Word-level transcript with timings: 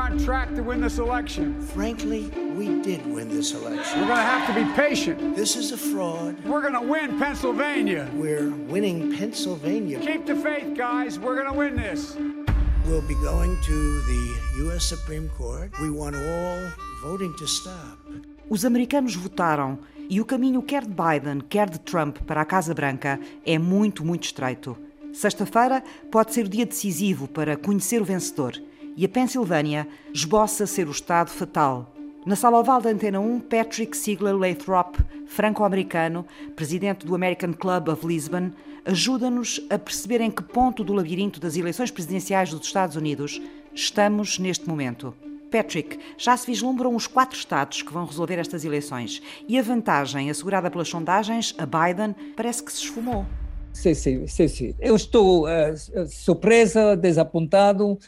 on 0.00 0.18
track 0.18 0.54
to 0.54 0.62
win 0.62 0.80
this 0.80 0.98
election. 0.98 1.60
Frankly, 1.60 2.22
we 2.56 2.80
did 2.80 3.04
win 3.06 3.28
this 3.28 3.52
election. 3.52 4.00
We're 4.00 4.06
going 4.06 4.16
to 4.16 4.32
have 4.34 4.46
to 4.48 4.54
be 4.54 4.64
patient. 4.72 5.36
This 5.36 5.56
is 5.56 5.72
a 5.72 5.76
fraud. 5.76 6.42
We're 6.42 6.62
going 6.62 6.72
to 6.72 6.80
win 6.80 7.18
Pennsylvania. 7.18 8.08
We're 8.14 8.48
winning 8.48 9.14
Pennsylvania. 9.14 10.00
Keep 10.00 10.24
the 10.24 10.36
faith, 10.36 10.74
guys. 10.74 11.18
We're 11.18 11.34
going 11.34 11.52
to 11.52 11.58
win 11.58 11.76
this. 11.76 12.16
We'll 12.86 13.06
be 13.06 13.14
going 13.16 13.60
to 13.60 14.00
the 14.12 14.22
U.S. 14.64 14.86
Supreme 14.86 15.28
Court. 15.36 15.70
We 15.82 15.90
want 15.90 16.16
all 16.16 16.58
voting 17.02 17.34
to 17.36 17.46
stop. 17.46 17.98
Os 18.48 18.64
americanos 18.64 19.14
votaram 19.14 19.78
e 20.08 20.18
o 20.18 20.24
caminho 20.24 20.62
quer 20.62 20.82
de 20.82 20.94
Biden, 20.94 21.40
quer 21.46 21.68
de 21.68 21.78
Trump 21.78 22.16
para 22.26 22.40
a 22.40 22.44
Casa 22.46 22.72
Branca 22.72 23.20
é 23.44 23.58
muito, 23.58 24.04
muito 24.04 24.24
estreito. 24.24 24.76
Sexta-feira 25.12 25.84
pode 26.10 26.32
ser 26.32 26.46
o 26.46 26.48
dia 26.48 26.64
decisivo 26.64 27.28
para 27.28 27.56
conhecer 27.56 28.00
o 28.00 28.04
vencedor 28.04 28.60
e 29.00 29.06
a 29.06 29.08
Pensilvânia 29.08 29.88
esboça 30.12 30.66
ser 30.66 30.86
o 30.86 30.90
estado 30.90 31.30
fatal. 31.30 31.90
Na 32.26 32.36
sala 32.36 32.58
oval 32.58 32.82
da 32.82 32.90
Antena 32.90 33.18
1, 33.18 33.40
Patrick 33.40 33.96
Sigler 33.96 34.36
Lathrop, 34.36 34.96
franco-americano, 35.26 36.26
presidente 36.54 37.06
do 37.06 37.14
American 37.14 37.54
Club 37.54 37.88
of 37.88 38.06
Lisbon, 38.06 38.50
ajuda-nos 38.84 39.58
a 39.70 39.78
perceber 39.78 40.20
em 40.20 40.30
que 40.30 40.42
ponto 40.42 40.84
do 40.84 40.92
labirinto 40.92 41.40
das 41.40 41.56
eleições 41.56 41.90
presidenciais 41.90 42.50
dos 42.50 42.66
Estados 42.66 42.94
Unidos 42.94 43.40
estamos 43.74 44.38
neste 44.38 44.68
momento. 44.68 45.14
Patrick, 45.50 45.98
já 46.18 46.36
se 46.36 46.46
vislumbram 46.46 46.94
os 46.94 47.06
quatro 47.06 47.38
estados 47.38 47.80
que 47.80 47.94
vão 47.94 48.04
resolver 48.04 48.38
estas 48.38 48.66
eleições 48.66 49.22
e 49.48 49.58
a 49.58 49.62
vantagem 49.62 50.28
assegurada 50.28 50.70
pelas 50.70 50.88
sondagens 50.90 51.54
a 51.56 51.64
Biden 51.64 52.14
parece 52.36 52.62
que 52.62 52.70
se 52.70 52.82
esfumou. 52.82 53.24
Sim, 53.72 53.94
sim, 53.94 54.26
sim, 54.26 54.48
sim. 54.48 54.74
Eu 54.78 54.94
estou 54.94 55.46
uh, 55.46 56.06
surpresa, 56.06 56.94
desapontado. 56.94 57.98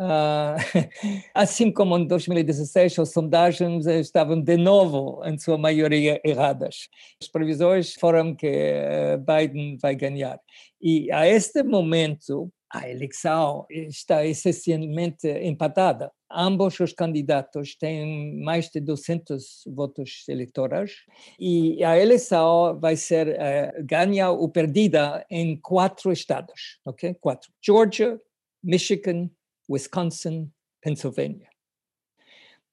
Uh, 0.00 0.56
assim 1.34 1.70
como 1.70 1.98
em 1.98 2.06
2016, 2.06 2.98
as 2.98 3.12
sondagens 3.12 3.86
estavam 3.86 4.40
de 4.40 4.56
novo, 4.56 5.22
em 5.26 5.38
sua 5.38 5.58
maioria, 5.58 6.18
erradas. 6.24 6.88
As 7.20 7.28
previsões 7.28 7.92
foram 7.94 8.34
que 8.34 8.46
uh, 8.46 9.18
Biden 9.18 9.76
vai 9.76 9.94
ganhar. 9.94 10.40
E 10.80 11.12
a 11.12 11.28
este 11.28 11.62
momento, 11.62 12.50
a 12.72 12.88
eleição 12.88 13.66
está 13.68 14.24
essencialmente 14.24 15.28
empatada. 15.28 16.10
Ambos 16.32 16.80
os 16.80 16.94
candidatos 16.94 17.76
têm 17.76 18.40
mais 18.42 18.70
de 18.70 18.80
200 18.80 19.64
votos 19.66 20.24
eleitorais 20.28 20.92
e 21.38 21.84
a 21.84 21.98
eleição 21.98 22.78
vai 22.80 22.96
ser 22.96 23.28
uh, 23.28 23.84
ganha 23.84 24.30
ou 24.30 24.48
perdida 24.48 25.26
em 25.30 25.60
quatro 25.60 26.10
estados, 26.10 26.78
ok? 26.86 27.14
Quatro: 27.20 27.50
Georgia, 27.60 28.18
Michigan, 28.62 29.28
Wisconsin, 29.70 30.50
Pennsylvania. 30.82 31.48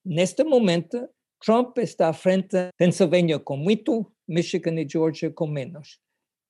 Neste 0.04 0.44
momento, 0.44 1.08
Trump 1.44 1.78
está 1.78 2.10
à 2.10 2.14
frente 2.14 2.70
Pennsylvania 2.78 3.38
com 3.40 3.56
muito, 3.56 4.12
Michigan 4.28 4.80
e 4.80 4.88
Georgia 4.90 5.30
com 5.30 5.48
menos. 5.48 6.00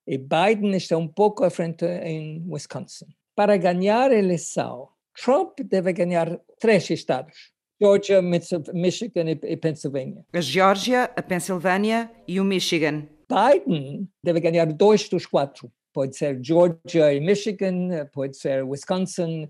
E 0.08 0.18
Biden 0.18 0.75
está 0.75 0.98
um 0.98 1.08
pouco 1.08 1.44
à 1.44 1.50
frente 1.50 1.86
em 1.86 2.45
Wisconsin. 2.48 3.08
Para 3.36 3.58
ganhar 3.58 4.12
a 4.12 4.16
eleição, 4.16 4.90
Trump 5.14 5.59
deve 5.59 5.92
ganhar 5.92 6.40
três 6.59 6.90
estados. 6.90 7.52
Georgia, 7.80 8.22
Michigan 8.22 9.30
e 9.30 9.58
Pennsylvania. 9.58 10.25
A 10.34 10.42
Geórgia, 10.42 11.03
a 11.16 11.22
Pensilvânia 11.22 12.09
e 12.28 12.40
o 12.40 12.44
Michigan. 12.44 13.08
Biden 13.30 14.09
deve 14.23 14.40
ganhar 14.40 14.66
dois 14.66 15.08
dos 15.09 15.25
quatro. 15.25 15.72
Pode 15.94 16.16
ser 16.16 16.40
Georgia 16.44 17.14
e 17.14 17.20
Michigan, 17.20 18.08
pode 18.14 18.38
ser 18.38 18.64
Wisconsin, 18.64 19.50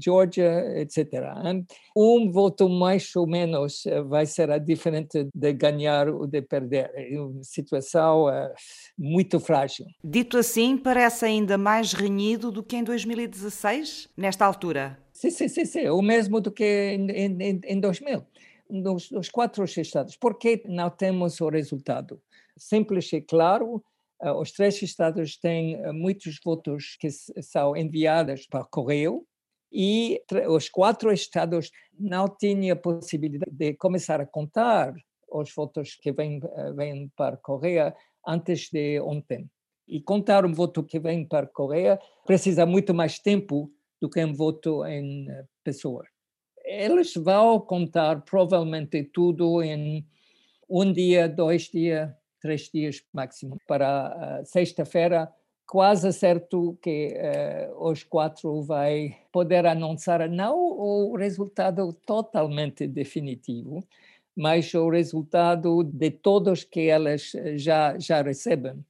Georgia, 0.00 0.80
etc. 0.80 1.12
Um 1.96 2.30
voto 2.30 2.68
mais 2.68 3.14
ou 3.14 3.26
menos 3.26 3.84
eh, 3.86 4.00
vai 4.02 4.24
ser 4.24 4.58
diferente 4.60 5.28
de 5.34 5.52
ganhar 5.52 6.08
ou 6.08 6.26
de 6.26 6.40
perder. 6.40 6.90
É 6.94 7.20
uma 7.20 7.42
situação 7.44 8.26
uh, 8.26 8.50
muito 8.98 9.38
frágil. 9.38 9.86
Dito 10.02 10.38
assim, 10.38 10.76
parece 10.78 11.26
ainda 11.26 11.58
mais 11.58 11.92
renhido 11.92 12.50
do 12.50 12.62
que 12.62 12.76
em 12.76 12.84
2016, 12.84 14.08
nesta 14.16 14.46
altura. 14.46 14.98
Sim, 15.12 15.30
sim, 15.30 15.48
sim, 15.48 15.64
sim. 15.64 15.88
o 15.88 16.00
mesmo 16.00 16.40
do 16.40 16.50
que 16.50 16.64
em, 16.64 17.10
em, 17.10 17.60
em 17.64 17.80
2000. 17.80 18.24
Nos, 18.70 19.10
nos 19.10 19.28
quatro 19.28 19.64
estados. 19.64 20.16
Por 20.16 20.38
que 20.38 20.62
não 20.66 20.88
temos 20.88 21.38
o 21.42 21.48
resultado? 21.50 22.18
Simples 22.56 23.12
e 23.12 23.20
claro, 23.20 23.84
os 24.38 24.52
três 24.52 24.80
estados 24.80 25.36
têm 25.36 25.76
muitos 25.92 26.38
votos 26.42 26.96
que 26.98 27.10
são 27.10 27.76
enviados 27.76 28.46
para 28.46 28.64
correio, 28.64 29.26
e 29.72 30.22
os 30.48 30.68
quatro 30.68 31.10
estados 31.10 31.70
não 31.98 32.28
tinham 32.28 32.76
possibilidade 32.76 33.50
de 33.52 33.74
começar 33.74 34.20
a 34.20 34.26
contar 34.26 34.92
os 35.30 35.52
votos 35.54 35.94
que 35.94 36.12
vêm, 36.12 36.40
eh, 36.44 36.72
vêm 36.72 37.10
para 37.16 37.36
a 37.36 37.38
Coreia 37.38 37.94
antes 38.26 38.68
de 38.70 39.00
ontem. 39.00 39.50
E 39.88 40.00
contar 40.00 40.44
um 40.44 40.52
voto 40.52 40.84
que 40.84 41.00
vem 41.00 41.26
para 41.26 41.46
a 41.46 41.50
Coreia 41.50 41.98
precisa 42.26 42.66
muito 42.66 42.92
mais 42.92 43.18
tempo 43.18 43.70
do 44.00 44.10
que 44.10 44.22
um 44.22 44.34
voto 44.34 44.84
em 44.84 45.28
eh, 45.30 45.44
pessoa. 45.64 46.04
Eles 46.64 47.14
vão 47.14 47.58
contar 47.60 48.22
provavelmente 48.22 49.02
tudo 49.04 49.62
em 49.62 50.06
um 50.68 50.92
dia, 50.92 51.28
dois 51.28 51.64
dias, 51.64 52.10
três 52.40 52.70
dias 52.72 53.02
máximo. 53.12 53.56
Para 53.66 54.42
sexta-feira, 54.44 55.32
quase 55.72 56.12
certo 56.12 56.76
que 56.82 57.14
uh, 57.16 57.88
os 57.88 58.02
quatro 58.02 58.60
vai 58.60 59.16
poder 59.32 59.64
anunciar 59.64 60.28
não 60.28 60.54
o 60.54 61.16
resultado 61.16 61.94
totalmente 62.04 62.86
definitivo, 62.86 63.82
mas 64.36 64.74
o 64.74 64.90
resultado 64.90 65.82
de 65.82 66.10
todos 66.10 66.62
que 66.62 66.90
elas 66.90 67.34
eh, 67.34 67.56
já 67.56 67.98
já 67.98 68.20
recebem. 68.20 68.84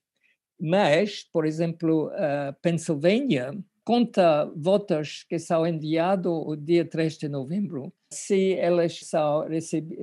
Mas, 0.60 1.22
por 1.32 1.47
exemplo, 1.47 2.09
uh, 2.09 2.53
Pennsylvania 2.60 3.56
conta 3.84 4.50
votos 4.56 5.25
que 5.28 5.38
são 5.38 5.64
enviados 5.64 6.32
o 6.32 6.56
dia 6.56 6.84
3 6.84 7.16
de 7.16 7.28
novembro, 7.28 7.93
se 8.12 8.54
elas 8.54 8.99
são 9.04 9.47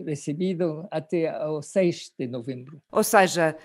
recebidas 0.06 0.86
até 0.90 1.46
o 1.46 1.62
6 1.62 2.14
de 2.18 2.26
novembro. 2.26 2.82
Ou 2.90 3.04
seja, 3.04 3.58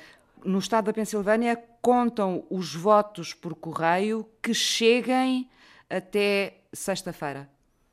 no 0.44 0.58
estado 0.58 0.86
da 0.86 0.92
Pensilvânia 0.92 1.62
contam 1.84 2.46
os 2.48 2.74
votos 2.74 3.34
por 3.34 3.54
correio 3.54 4.26
que 4.42 4.54
cheguem 4.54 5.50
até 5.90 6.62
sexta-feira. 6.72 7.46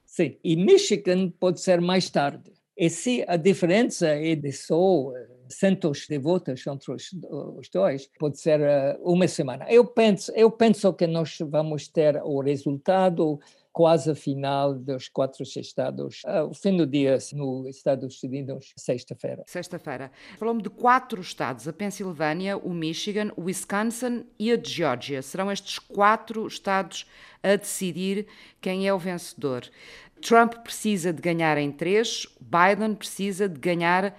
Sim, 0.05 0.37
e 0.41 0.55
Michigan 0.55 1.29
pode 1.29 1.59
ser 1.59 1.81
mais 1.81 2.09
tarde. 2.09 2.53
E 2.81 2.89
se 2.89 3.23
a 3.27 3.37
diferença 3.37 4.07
é 4.07 4.33
de 4.33 4.51
só 4.51 5.15
eh, 5.15 5.27
centos 5.49 6.07
de 6.09 6.17
votos 6.17 6.65
entre 6.65 6.91
os, 6.91 7.11
os 7.59 7.69
dois, 7.69 8.09
pode 8.17 8.39
ser 8.39 8.59
uh, 8.59 8.99
uma 9.03 9.27
semana. 9.27 9.67
Eu 9.69 9.85
penso, 9.85 10.31
eu 10.31 10.49
penso 10.49 10.91
que 10.91 11.05
nós 11.05 11.37
vamos 11.41 11.87
ter 11.87 12.19
o 12.23 12.41
resultado 12.41 13.39
quase 13.71 14.15
final 14.15 14.73
dos 14.73 15.07
quatro 15.07 15.43
estados, 15.43 16.23
uh, 16.25 16.49
o 16.49 16.55
fim 16.55 16.75
do 16.75 16.87
dia 16.87 17.19
nos 17.33 17.67
Estados 17.67 18.23
Unidos, 18.23 18.73
sexta-feira. 18.75 19.43
Sexta-feira. 19.45 20.11
Falamos 20.39 20.63
de 20.63 20.69
quatro 20.71 21.21
estados, 21.21 21.67
a 21.67 21.73
Pensilvânia, 21.73 22.57
o 22.57 22.73
Michigan, 22.73 23.31
o 23.37 23.43
Wisconsin 23.43 24.25
e 24.39 24.51
a 24.51 24.57
Geórgia. 24.59 25.21
Serão 25.21 25.51
estes 25.51 25.77
quatro 25.77 26.47
estados 26.47 27.05
a 27.43 27.55
decidir 27.55 28.25
quem 28.59 28.87
é 28.87 28.93
o 28.93 28.97
vencedor. 28.97 29.69
Trump 30.21 30.53
precisa 30.63 31.11
de 31.11 31.21
ganhar 31.21 31.57
em 31.57 31.71
três, 31.71 32.27
Biden 32.39 32.95
precisa 32.95 33.49
de 33.49 33.59
ganhar 33.59 34.15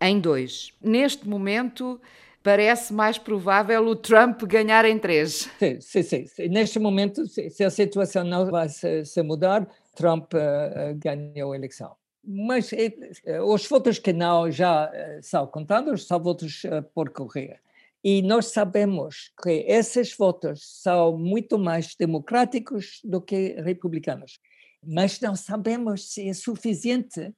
em 0.00 0.18
dois. 0.18 0.72
Neste 0.80 1.28
momento, 1.28 2.00
parece 2.42 2.92
mais 2.92 3.18
provável 3.18 3.86
o 3.86 3.96
Trump 3.96 4.42
ganhar 4.44 4.84
em 4.84 4.98
três. 4.98 5.48
Sim, 5.58 6.02
sim, 6.02 6.26
sim. 6.26 6.48
Neste 6.48 6.78
momento, 6.78 7.26
se 7.26 7.64
a 7.64 7.70
situação 7.70 8.24
não 8.24 8.50
vai 8.50 8.68
se, 8.68 9.22
mudar, 9.22 9.68
Trump 9.94 10.32
uh, 10.34 10.94
ganhou 10.96 11.52
a 11.52 11.56
eleição. 11.56 11.94
Mas 12.24 12.70
uh, 12.72 13.42
os 13.44 13.66
votos 13.66 13.98
que 13.98 14.12
não 14.12 14.50
já 14.50 14.90
são 15.22 15.46
contados 15.46 16.06
são 16.06 16.18
votos 16.18 16.62
por 16.94 17.10
correio. 17.10 17.56
E 18.02 18.22
nós 18.22 18.46
sabemos 18.46 19.30
que 19.42 19.64
esses 19.68 20.16
votos 20.16 20.60
são 20.82 21.18
muito 21.18 21.58
mais 21.58 21.94
democráticos 21.94 23.00
do 23.04 23.20
que 23.20 23.60
republicanos. 23.60 24.40
Mas 24.82 25.20
não 25.20 25.36
sabemos 25.36 26.12
se 26.12 26.28
é 26.28 26.34
suficiente 26.34 27.32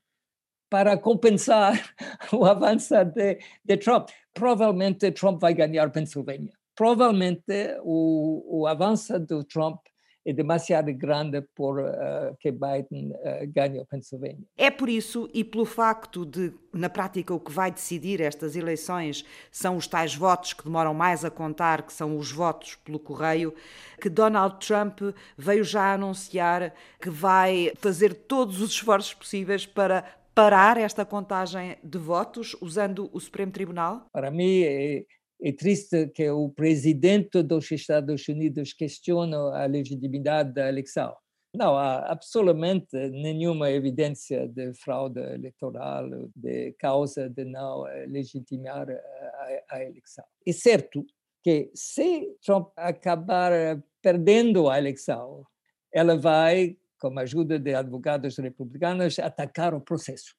para 0.71 0.97
compensar 0.97 1.75
o 2.33 2.45
avanço 2.45 2.95
de, 3.05 3.39
de, 3.65 3.77
Trump. 3.77 4.09
Provavelmente 4.33 5.13
Trump 5.13 5.41
vai 5.41 5.53
ganhar 5.53 5.91
Pensilvânia. 5.91 6.53
Provavelmente 6.75 7.77
o, 7.83 8.61
o 8.63 8.67
avanço 8.67 9.19
do 9.21 9.45
Trump 9.45 9.79
é 10.25 10.33
demasiado 10.33 10.93
grande 10.95 11.43
por 11.55 11.81
uh, 11.81 12.37
que 12.39 12.53
Biden 12.53 13.13
uh, 13.13 13.53
ganhe 13.53 13.81
a 13.81 13.85
Pennsylvania. 13.85 14.45
É 14.57 14.71
por 14.71 14.89
isso 14.89 15.29
e 15.35 15.43
pelo 15.43 15.65
facto 15.65 16.25
de, 16.25 16.53
na 16.73 16.89
prática, 16.89 17.35
o 17.35 17.41
que 17.41 17.51
vai 17.51 17.71
decidir 17.71 18.21
estas 18.21 18.55
eleições 18.57 19.25
são 19.51 19.77
os 19.77 19.87
tais 19.87 20.15
votos 20.15 20.53
que 20.53 20.65
demoram 20.65 20.95
mais 20.95 21.25
a 21.25 21.31
contar, 21.31 21.83
que 21.83 21.93
são 21.93 22.17
os 22.17 22.31
votos 22.31 22.77
pelo 22.77 22.99
correio, 22.99 23.55
que 24.01 24.09
Donald 24.09 24.65
Trump 24.65 25.01
veio 25.37 25.65
já 25.65 25.95
anunciar 25.95 26.73
que 27.01 27.11
vai 27.11 27.73
fazer 27.79 28.15
todos 28.15 28.61
os 28.61 28.71
esforços 28.71 29.15
possíveis 29.15 29.67
para 29.67 30.05
parar 30.35 30.79
esta 30.79 31.05
contagem 31.05 31.77
de 31.83 31.99
votos 31.99 32.57
usando 32.61 33.11
o 33.13 33.21
Supremo 33.21 33.53
Tribunal? 33.53 34.07
Para 34.13 34.31
mim 34.31 34.63
é 34.63 35.05
é 35.45 35.53
triste 35.53 36.07
que 36.09 36.31
o 36.31 36.51
presidente 36.51 37.43
dos 37.43 37.69
Estados 37.73 38.29
Unidos 38.29 38.73
questione 38.73 39.35
a 39.35 39.67
legitimidade 39.67 40.55
da 40.55 40.69
eleição. 40.69 41.17
Não 41.55 41.77
há 41.77 42.13
absolutamente 42.13 42.97
nenhuma 43.11 43.69
evidência 43.71 44.47
de 44.49 44.73
fraude 44.73 45.21
eleitoral, 45.21 46.09
de 46.35 46.73
causa 46.79 47.29
de 47.29 47.45
não 47.45 47.83
legitimar 48.09 48.89
a, 48.89 49.77
a 49.77 49.85
eleição. 49.85 50.25
É 50.47 50.53
certo 50.53 51.05
que 51.43 51.71
se 51.75 52.37
Trump 52.45 52.69
acabar 52.77 53.53
perdendo 54.01 54.71
a 54.71 54.79
eleição, 54.79 55.45
ela 55.93 56.17
vai, 56.17 56.77
com 57.01 57.19
a 57.19 57.23
ajuda 57.23 57.59
de 57.59 57.75
advogados 57.75 58.39
republicanos, 58.39 59.19
atacar 59.19 59.75
o 59.75 59.81
processo. 59.81 60.35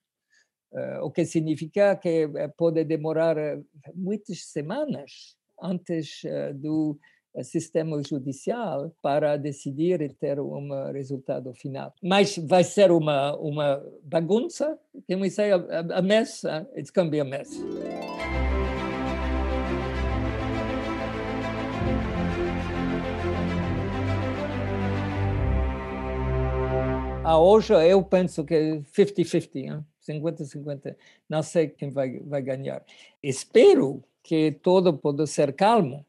Eh, 0.76 1.00
o 1.02 1.12
que 1.12 1.24
significa 1.26 1.96
que 1.96 2.28
eh, 2.36 2.48
pode 2.58 2.84
demorar 2.84 3.38
eh, 3.38 3.62
muitas 3.94 4.46
semanas 4.46 5.38
antes 5.62 6.24
do 6.56 6.98
sistema 7.44 8.02
judicial 8.04 8.92
para 9.02 9.38
decidir 9.38 10.02
e 10.02 10.10
ter 10.10 10.40
um 10.40 10.92
resultado 10.92 11.54
final. 11.54 11.94
Mas 12.02 12.38
vai 12.38 12.64
ser 12.64 12.92
uma, 12.92 13.36
uma 13.38 13.84
bagunça. 14.04 14.78
Can 15.08 15.20
we 15.20 15.30
say 15.30 15.52
a, 15.52 15.58
a 15.96 16.02
mess? 16.02 16.44
It's 16.76 16.92
going 16.92 17.08
to 17.08 17.12
be 17.12 17.20
a 17.20 17.24
mess. 17.24 17.50
Ah, 27.24 27.40
hoje 27.40 27.74
eu 27.74 28.04
penso 28.04 28.44
que 28.44 28.84
50-50. 28.96 29.93
50-50, 30.08 30.96
não 31.30 31.42
sei 31.44 31.68
quem 31.68 31.90
vai, 31.92 32.20
vai 32.20 32.42
ganhar. 32.42 32.84
Espero 33.22 34.04
que 34.24 34.52
tudo 34.52 34.98
pode 34.98 35.28
ser 35.28 35.54
calmo 35.54 36.06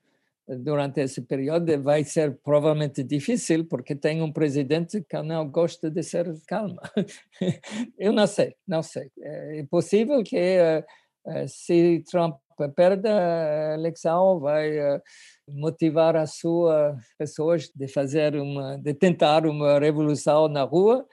durante 0.46 1.00
esse 1.00 1.22
período. 1.22 1.82
Vai 1.82 2.04
ser 2.04 2.38
provavelmente 2.42 3.02
difícil, 3.02 3.64
porque 3.64 3.94
tem 3.94 4.22
um 4.22 4.32
presidente 4.32 5.02
que 5.02 5.22
não 5.22 5.48
gosta 5.48 5.90
de 5.90 6.02
ser 6.02 6.32
calmo. 6.46 6.78
Eu 7.98 8.12
não 8.12 8.26
sei, 8.26 8.54
não 8.66 8.82
sei. 8.82 9.10
É 9.18 9.64
possível 9.70 10.22
que 10.22 10.36
eh, 10.36 10.84
eh, 11.26 11.46
se 11.46 12.04
Trump 12.10 12.36
perde 12.76 13.08
a 13.08 13.74
eleição, 13.74 14.38
vai 14.38 14.78
eh, 14.78 15.02
motivar 15.48 16.14
as 16.16 16.36
suas 16.36 16.96
pessoas 17.18 17.70
de 17.74 17.88
fazer 17.88 18.36
uma, 18.36 18.76
de 18.78 18.94
tentar 18.94 19.46
uma 19.46 19.78
revolução 19.78 20.48
na 20.48 20.62
rua. 20.62 21.06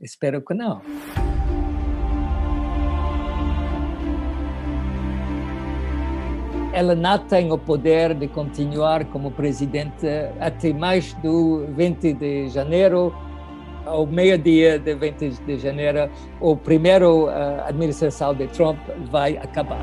Espero 0.00 0.42
que 0.42 0.54
não. 0.54 0.82
Ela 6.72 6.94
não 6.94 7.18
tem 7.18 7.50
o 7.50 7.56
poder 7.56 8.12
de 8.12 8.28
continuar 8.28 9.06
como 9.06 9.30
presidente 9.30 10.06
até 10.38 10.74
mais 10.74 11.14
do 11.14 11.66
20 11.70 12.12
de 12.12 12.48
janeiro, 12.48 13.14
ao 13.86 14.06
meio-dia 14.06 14.78
de 14.78 14.94
20 14.94 15.30
de 15.46 15.58
janeiro, 15.58 16.10
a 16.42 16.56
primeira 16.56 17.06
administração 17.66 18.34
de 18.34 18.46
Trump 18.48 18.78
vai 19.10 19.38
acabar. 19.38 19.80